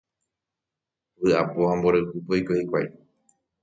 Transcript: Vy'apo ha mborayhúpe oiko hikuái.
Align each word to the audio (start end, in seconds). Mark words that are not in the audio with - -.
Vy'apo 1.23 1.59
ha 1.67 1.73
mborayhúpe 1.77 2.31
oiko 2.35 2.51
hikuái. 2.59 2.87